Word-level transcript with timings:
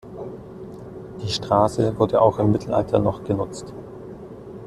Diese 1.21 1.31
Straße 1.33 1.99
wurde 1.99 2.21
auch 2.23 2.39
im 2.39 2.51
Mittelalter 2.51 2.97
noch 2.97 3.23
genutzt. 3.23 3.71